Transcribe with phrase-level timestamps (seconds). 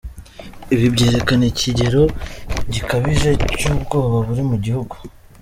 [0.73, 2.03] Ibi byerekana ikigero
[2.73, 4.95] gikabije cy’ubwoba buri mu gihugu.